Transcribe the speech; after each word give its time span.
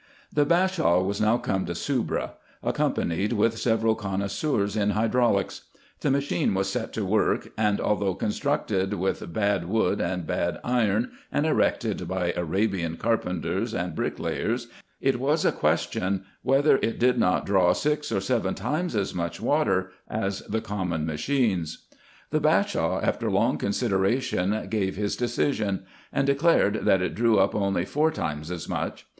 The 0.33 0.47
Bashaw 0.47 1.03
was 1.03 1.21
now 1.21 1.37
come 1.37 1.67
to 1.67 1.75
Soubra, 1.75 2.31
accompanied 2.63 3.33
with 3.33 3.59
several 3.59 3.93
connoisseurs 3.93 4.75
in 4.75 4.89
hydraulics. 4.97 5.65
The 5.99 6.09
machine 6.09 6.55
was 6.55 6.71
set 6.71 6.91
to 6.93 7.05
work; 7.05 7.49
and, 7.55 7.79
although 7.79 8.15
constructed 8.15 8.95
with 8.95 9.31
bad 9.31 9.65
wood 9.69 10.01
and 10.01 10.25
bad 10.25 10.59
iron, 10.63 11.11
and 11.31 11.45
erected 11.45 12.07
by 12.07 12.31
Arabian 12.35 12.97
carpenters 12.97 13.75
and 13.75 13.93
bricklayers, 13.93 14.69
it 15.01 15.19
was 15.19 15.45
a 15.45 15.51
question 15.51 16.25
whether 16.41 16.79
it 16.81 16.97
did 16.97 17.19
not 17.19 17.45
draw 17.45 17.71
six 17.71 18.11
or 18.11 18.21
seven 18.21 18.55
times 18.55 18.95
as 18.95 19.13
much 19.13 19.39
water 19.39 19.91
as 20.09 20.39
the 20.49 20.61
common 20.61 21.05
machines. 21.05 21.41
IN 21.43 21.59
EGYPT, 21.59 21.93
NUBIA, 21.93 21.93
&c. 21.93 22.31
23 22.31 22.39
The 22.91 22.95
Bashaw, 22.95 23.01
after 23.03 23.29
long 23.29 23.57
consideration, 23.59 24.67
gave 24.67 24.95
his 24.95 25.15
decision; 25.15 25.83
and 26.11 26.25
declared, 26.25 26.85
that 26.85 27.03
it 27.03 27.13
drew 27.13 27.37
up 27.37 27.53
only 27.53 27.85
four 27.85 28.09
times 28.09 28.49
as 28.49 28.67
much. 28.67 29.05